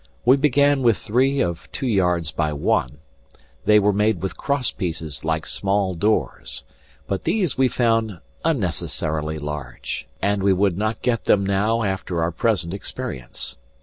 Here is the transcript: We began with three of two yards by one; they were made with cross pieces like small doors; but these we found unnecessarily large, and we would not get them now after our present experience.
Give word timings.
We 0.25 0.35
began 0.35 0.81
with 0.81 0.97
three 0.97 1.41
of 1.41 1.71
two 1.71 1.85
yards 1.85 2.31
by 2.31 2.53
one; 2.53 2.97
they 3.65 3.77
were 3.77 3.93
made 3.93 4.23
with 4.23 4.35
cross 4.35 4.71
pieces 4.71 5.23
like 5.23 5.45
small 5.45 5.93
doors; 5.93 6.63
but 7.05 7.23
these 7.23 7.55
we 7.55 7.67
found 7.67 8.17
unnecessarily 8.43 9.37
large, 9.37 10.07
and 10.19 10.41
we 10.41 10.53
would 10.53 10.75
not 10.75 11.03
get 11.03 11.25
them 11.25 11.45
now 11.45 11.83
after 11.83 12.19
our 12.19 12.31
present 12.31 12.73
experience. 12.73 13.57